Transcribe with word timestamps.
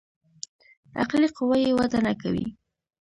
عقلي 0.99 1.27
قوه 1.37 1.55
يې 1.63 1.71
وده 1.79 1.99
نکوي. 2.05 2.45